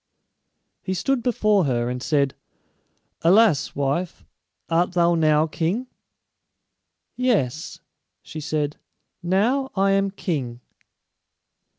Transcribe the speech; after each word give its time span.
He 0.81 0.95
stood 0.95 1.21
before 1.21 1.65
her, 1.65 1.87
and 1.87 2.01
said, 2.01 2.33
"Alas, 3.21 3.75
wife, 3.75 4.25
art 4.67 4.93
thou 4.93 5.13
now 5.13 5.45
king?" 5.45 5.85
"Yes," 7.15 7.81
she 8.23 8.39
said; 8.39 8.77
"now 9.21 9.69
I 9.75 9.91
am 9.91 10.09
king." 10.09 10.59